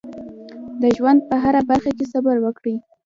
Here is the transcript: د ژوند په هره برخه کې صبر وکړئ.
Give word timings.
د 0.81 0.83
ژوند 0.97 1.19
په 1.29 1.35
هره 1.43 1.61
برخه 1.69 1.91
کې 1.97 2.05
صبر 2.13 2.35
وکړئ. 2.41 2.75